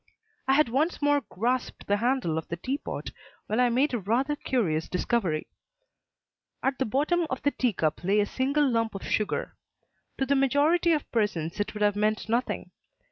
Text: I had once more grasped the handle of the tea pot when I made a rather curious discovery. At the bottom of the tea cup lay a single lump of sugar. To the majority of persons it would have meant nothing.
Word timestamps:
I 0.47 0.53
had 0.53 0.67
once 0.67 0.99
more 0.99 1.21
grasped 1.29 1.85
the 1.85 1.97
handle 1.97 2.39
of 2.39 2.47
the 2.47 2.57
tea 2.57 2.79
pot 2.79 3.11
when 3.45 3.59
I 3.59 3.69
made 3.69 3.93
a 3.93 3.99
rather 3.99 4.35
curious 4.35 4.89
discovery. 4.89 5.45
At 6.63 6.79
the 6.79 6.85
bottom 6.87 7.27
of 7.29 7.43
the 7.43 7.51
tea 7.51 7.73
cup 7.73 8.03
lay 8.03 8.19
a 8.19 8.25
single 8.25 8.67
lump 8.67 8.95
of 8.95 9.03
sugar. 9.05 9.55
To 10.17 10.25
the 10.25 10.33
majority 10.35 10.91
of 10.93 11.11
persons 11.11 11.59
it 11.59 11.75
would 11.75 11.83
have 11.83 11.95
meant 11.95 12.27
nothing. 12.27 12.71